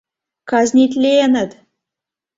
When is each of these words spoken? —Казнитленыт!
—Казнитленыт! 0.49 1.51